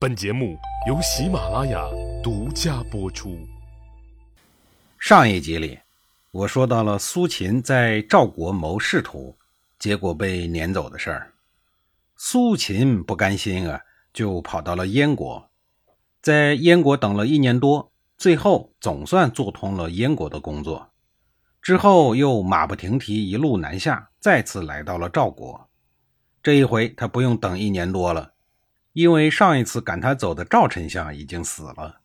[0.00, 0.56] 本节目
[0.86, 1.84] 由喜马拉雅
[2.22, 3.36] 独家播出。
[4.96, 5.76] 上一集里，
[6.30, 9.36] 我说到了苏秦在赵国谋仕途，
[9.76, 11.32] 结果被撵走的事儿。
[12.14, 13.80] 苏秦不甘心啊，
[14.12, 15.50] 就跑到了燕国，
[16.22, 20.92] 在燕国等了一年多，最后总算做通了燕国的工作。
[21.60, 25.68] 之后又马不停蹄一路南下，再次来到了赵国。
[26.40, 28.34] 这一回他不用等一年多了，
[28.98, 32.00] 因为上一次赶他走的赵丞相已经死了。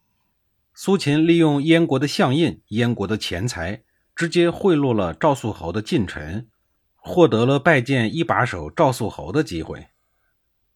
[0.75, 3.81] 苏秦利用燕国的相印、燕国的钱财，
[4.15, 6.47] 直接贿赂了赵肃侯的近臣，
[6.95, 9.87] 获得了拜见一把手赵肃侯的机会。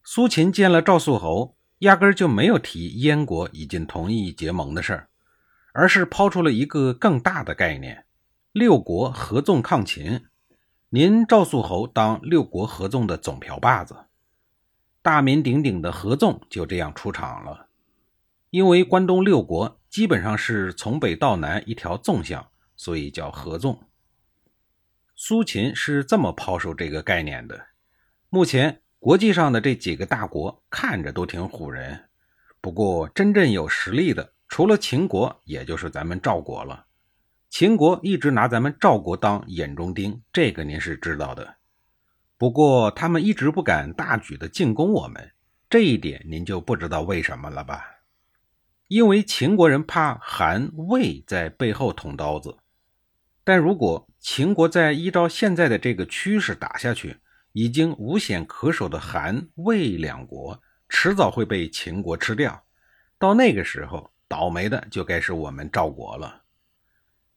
[0.02, 5.08] 苏秦见了赵肃侯，压根就没有提燕国已经同意结盟的事儿，
[5.72, 8.06] 而是抛出了一个更大的概念。
[8.50, 10.22] 六国合纵抗秦，
[10.88, 13.94] 您赵肃侯当六国合纵的总瓢把子，
[15.02, 17.68] 大名鼎鼎的合纵就这样出场了。
[18.50, 23.84] 因为关东六国基本上是从北到南一条纵向，所以叫合纵。
[25.14, 27.66] 苏秦是这么抛售这个概念的。
[28.30, 32.08] 目前国际上的这几个大国看着都挺唬人，
[32.60, 36.86] 不过真正有实力的，除了秦国，也就是咱们赵国了。
[37.50, 41.57] 秦国一直拿咱们赵国当眼中钉，这个您是知道的。
[42.38, 45.32] 不过他们一直不敢大举的进攻我们，
[45.68, 47.84] 这一点您就不知道为什么了吧？
[48.86, 52.56] 因为秦国人怕韩魏在背后捅刀子。
[53.42, 57.16] 但如果秦国再依照现在的这个趋势打下去，
[57.52, 62.64] 已经无险可守的韩魏两国，迟早会被秦国吃掉。
[63.18, 66.42] 到那个时候，倒霉的就该是我们赵国了。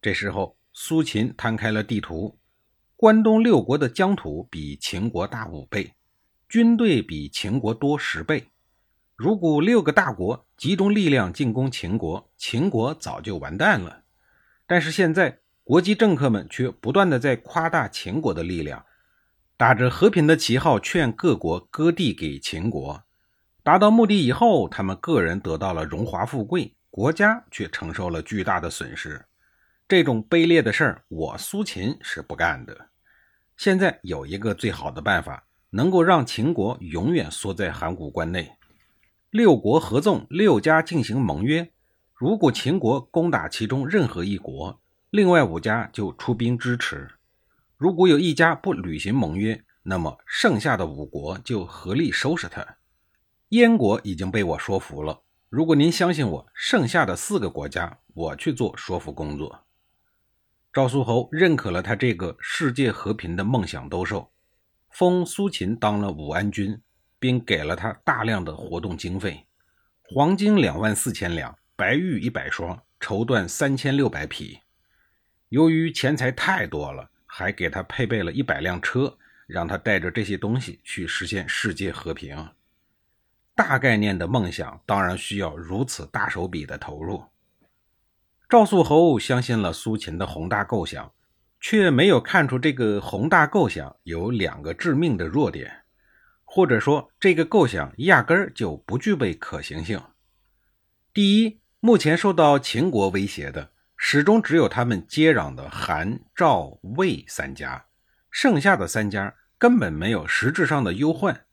[0.01, 2.37] 这时候，苏秦摊开了地图，
[3.01, 5.95] 关东六国的疆土比秦国大五倍，
[6.47, 8.51] 军队比秦国多十倍。
[9.15, 14.03] 如果六个大国集中力量进攻秦国，秦国早就完蛋了。
[14.67, 18.85] 但是现在，国际政客们却不断的在夸大秦国的力量，
[19.57, 23.01] 打着和平的旗号劝各国割地给秦国。
[23.63, 29.25] 达到目的以后，他们个人得到了荣华富贵，国家却承受了巨大的损失。
[29.87, 32.89] 这种卑劣的事儿，我苏秦是不干的。
[33.61, 38.53] 现在有一个最好的办法，能够让秦国永远缩在函谷关内。
[39.29, 41.69] 六国合纵，六家进行盟约。
[42.15, 47.07] 如果秦国攻打其中任何一国，另外五家就出兵支持。
[47.77, 52.65] 如果有一家不履行盟约，那么剩下的五国就合力收拾他。
[53.49, 55.21] 燕国已经被我说服了。
[55.49, 59.59] 如果您相信我，剩下的四个国家，我去做说服工作。
[60.73, 64.31] 赵苏侯认可了他这个世界和平的梦想兜售，
[64.89, 66.81] 封苏秦当了武安君，
[67.19, 69.45] 并给了他大量的活动经费，
[70.03, 74.61] 黄金两万四千两，白玉一百双，绸缎三千六百匹。
[75.49, 79.17] 由于钱财太多了，还给他配备了一百辆车，
[79.47, 82.49] 让他带着这些东西去实现世界和平。
[83.53, 87.21] 大概念的梦想当然需要如此大手笔的投入。
[88.51, 91.13] 赵肃侯相信了苏秦的宏大构想，
[91.61, 95.85] 却没有看出这个宏大构想有两个致命的弱点，
[96.43, 100.01] 或者说这个构想压根儿就不具备可行性。
[101.13, 107.85] 第一，目前受到秦国威胁的始终只有他们接壤的韩、赵、魏三家，
[108.29, 111.45] 剩下的三家根本没有实质上的忧患，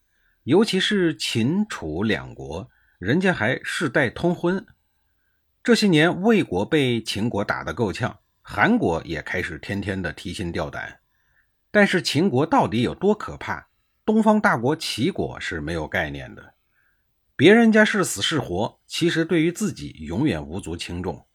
[0.42, 4.66] 尤其是秦楚两国，人家还世代通婚。
[5.68, 11.00] 这些年，魏国被秦国打得够呛，韩国也开始天天的提心吊胆。
[11.70, 13.68] 但是秦国到底有多可怕？
[14.02, 16.54] 东方大国齐国是没有概念的。
[17.36, 21.26] 别人家是死是活，其实对于自己永远无足轻重，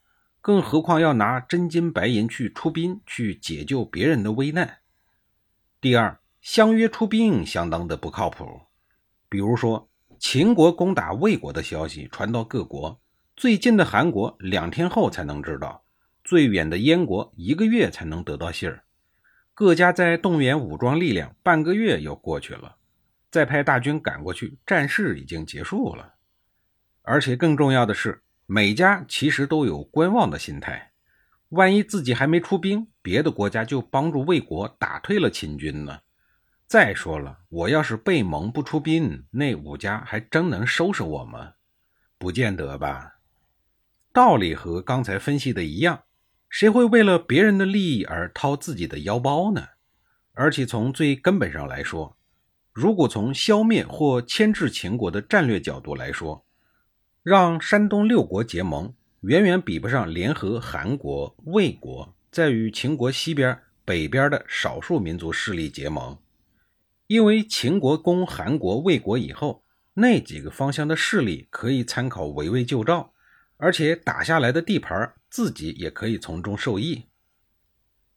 [0.42, 4.80] 更何况要拿真金白银去出兵去解救别人的危难。
[5.80, 8.62] 第二，相约出兵相当的不靠谱。
[9.30, 13.00] 比如说，秦国攻打魏国的消息传到各国。
[13.36, 15.84] 最近的韩国两天后才能知道，
[16.24, 18.84] 最远的燕国一个月才能得到信儿。
[19.56, 22.76] 各家在动员武装力量，半个月又过去了，
[23.32, 26.14] 再派大军赶过去，战事已经结束了。
[27.02, 30.92] 而且更重要的是，每家其实都有观望的心态，
[31.50, 36.00] 万一自己还没出兵，别的国家就帮助魏国打退了秦军呢。
[36.68, 41.54] 再说了，我要是被蒙不出兵，那五家还真能收拾我吗？
[42.18, 43.10] 不见得吧。
[44.14, 46.04] 道理和刚才分析的一样，
[46.48, 49.70] 谁会为了别人的利益而掏自己的腰包呢？
[50.34, 52.16] 而且从最根本上来说，
[52.72, 56.46] 如果从消灭或牵制秦国的战略角度来说，
[57.24, 66.16] 让山东六国结盟，远远比不上联合韩国、魏国，在与秦国西边、北边的少数民族势力结盟。
[67.08, 69.64] 因为秦国攻韩国、魏国以后，
[69.96, 73.13] 那几个方向的势力可以参考围魏救赵，
[73.64, 77.06] 而且打下来的地盘，自己也可以从中受益。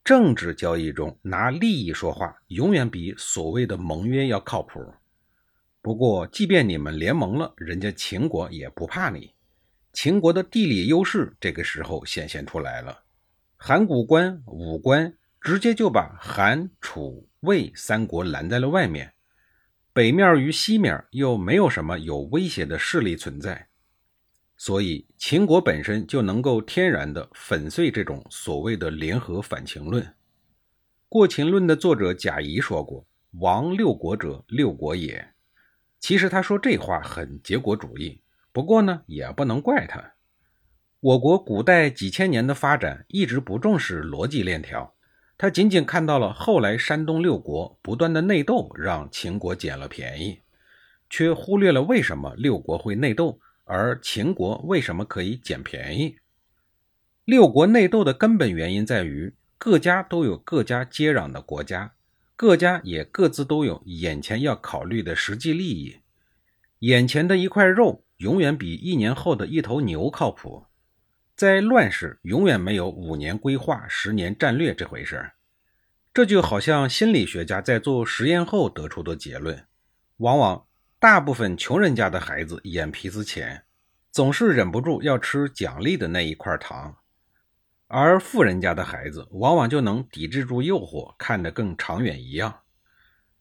[0.03, 4.93] 政治交易中拿利益说话，永远比所谓的盟约要靠谱。
[5.81, 9.35] 不过，即便你们联盟了，人家秦国也不怕你。
[9.93, 13.05] 秦国的地理优势这个时候显现出来了，
[13.57, 19.15] 函谷关、武关直接就把韩、楚、魏三国拦在了外面，
[19.93, 23.66] 北面与西面又没有什么有威胁的势力存在，
[24.57, 30.03] 所以秦国本身就能够天然的粉碎这种所谓的联合反秦论。
[31.09, 33.07] 《过秦论》的作者贾谊说过
[33.41, 35.33] ：“亡六国者，六国也。”
[36.01, 38.21] 其实他说这话很结果主义，
[38.53, 40.15] 不过呢，也不能怪他。
[41.01, 44.95] 我国古代几千年的发展一直不重视逻辑链条，
[45.39, 50.41] 他仅仅看到了后来山东六国不断的内斗，让秦国捡了便宜，
[51.09, 56.17] 却忽略了为什么六国会内斗，而秦国为什么可以捡便宜。
[57.25, 61.93] 六国内斗的根本原因在于各家都有各家接壤的国家。
[62.39, 66.01] 各家也各自都有眼前要考虑的实际利益，
[66.81, 70.67] 眼前的一块肉永远比一年后的一头牛靠谱。
[71.35, 75.33] 在乱世，永远没有五年规划、十年战略这回事儿。
[76.13, 79.67] 这就好像心理学家在做实验后得出的结论：
[80.19, 80.66] 往往
[80.99, 83.65] 大部分穷人家的孩子眼皮子浅，
[84.11, 86.97] 总是忍不住要吃奖励的那一块糖。
[87.87, 92.61] 而富人家的孩子往往就能抵制住诱惑，看得更长远一样。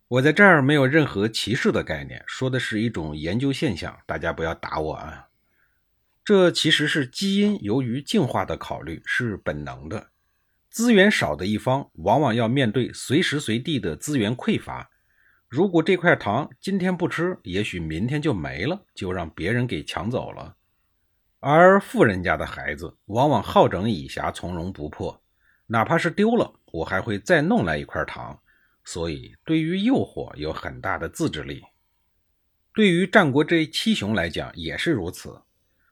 [0.09, 5.29] 我在这儿没有任何歧视的概念，说的是一种研究现象，大家不要打我啊。
[6.25, 10.09] 这其实是基因由于进化的考虑，是本能的。
[10.69, 14.91] 资源少的一方往往要面对随时随地的资源匮乏。
[15.55, 20.53] 如果这块糖今天不吃，也许明天就没了，就让别人给抢走了。
[21.39, 25.17] 而富人家的孩子往往好整以暇，从容不迫，
[25.67, 28.37] 哪怕是丢了，我还会再弄来一块糖。
[28.83, 31.63] 所以，对于诱惑有很大的自制力。
[32.73, 35.41] 对于战国这七雄来讲也是如此。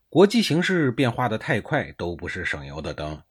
[0.10, 3.24] 国际形势变化的太快，都不是省油的灯。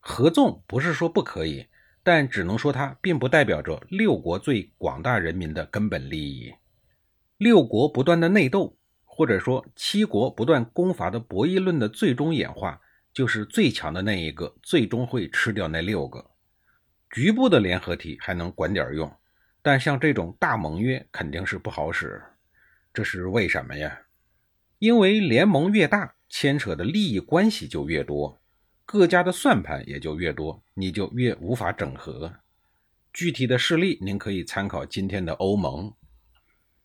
[0.00, 1.66] 合纵不是说不可以，
[2.02, 6.54] 但只能说它并不代表着六国最广大人民的根本利益。
[7.36, 8.74] 六国不断的内斗。
[9.20, 12.80] 或者说，七国不断攻伐的博弈论的最终演化，
[13.12, 16.24] 就是最强的那一个最终会吃掉那六个。
[17.10, 19.12] 局部的联合体还能管点用，
[19.60, 22.22] 但像这种大盟约肯定是不好使。
[22.94, 24.02] 这是为什么呀？
[24.78, 28.37] 因为联盟越大，牵扯的利益关系就越多，
[28.90, 32.32] 各家的算盘也就越多，你就越无法整合。
[33.12, 35.92] 具体的事例，您可以参考今天的欧盟。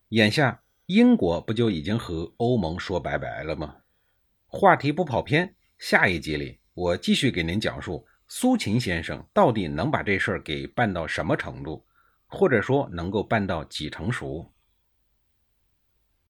[0.10, 0.60] 眼下。
[0.88, 3.78] 英国不就已经和欧盟说拜拜了吗？
[4.48, 11.86] 话题不跑偏，下一集里我继续给您讲述苏秦先生到底能把这事儿给办到什么程度，
[12.28, 14.53] 或者说能够办到几成熟。